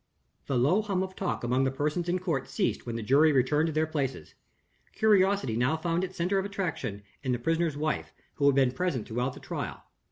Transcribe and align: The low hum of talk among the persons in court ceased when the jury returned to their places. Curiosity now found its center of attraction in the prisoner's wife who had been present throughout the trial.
The 0.47 0.57
low 0.57 0.81
hum 0.81 1.03
of 1.03 1.15
talk 1.15 1.43
among 1.43 1.63
the 1.63 1.69
persons 1.69 2.09
in 2.09 2.17
court 2.17 2.47
ceased 2.49 2.87
when 2.87 2.95
the 2.95 3.03
jury 3.03 3.31
returned 3.31 3.67
to 3.67 3.71
their 3.71 3.85
places. 3.85 4.33
Curiosity 4.93 5.55
now 5.55 5.77
found 5.77 6.03
its 6.03 6.15
center 6.17 6.39
of 6.39 6.45
attraction 6.45 7.03
in 7.21 7.33
the 7.33 7.37
prisoner's 7.37 7.77
wife 7.77 8.11
who 8.37 8.47
had 8.47 8.55
been 8.55 8.71
present 8.71 9.07
throughout 9.07 9.33
the 9.33 9.39
trial. 9.39 9.83